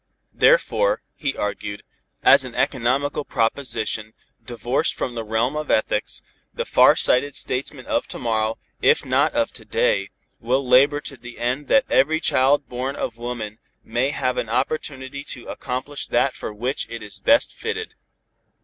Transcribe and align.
Therefore, 0.33 1.03
he 1.15 1.37
argued, 1.37 1.83
as 2.23 2.43
an 2.43 2.55
economical 2.55 3.23
proposition, 3.23 4.13
divorced 4.43 4.95
from 4.95 5.13
the 5.13 5.23
realm 5.23 5.55
of 5.55 5.69
ethics, 5.69 6.23
the 6.51 6.65
far 6.65 6.95
sighted 6.95 7.35
statesmen 7.35 7.85
of 7.85 8.07
to 8.07 8.17
morrow, 8.17 8.57
if 8.81 9.05
not 9.05 9.31
of 9.35 9.51
to 9.53 9.63
day, 9.63 10.09
will 10.39 10.67
labor 10.67 11.01
to 11.01 11.17
the 11.17 11.37
end 11.37 11.67
that 11.67 11.85
every 11.87 12.19
child 12.19 12.67
born 12.67 12.95
of 12.95 13.17
woman 13.19 13.59
may 13.83 14.09
have 14.09 14.37
an 14.37 14.49
opportunity 14.49 15.23
to 15.25 15.45
accomplish 15.49 16.07
that 16.07 16.33
for 16.33 16.51
which 16.51 16.89
it 16.89 17.03
is 17.03 17.19
best 17.19 17.53
fitted. 17.53 17.93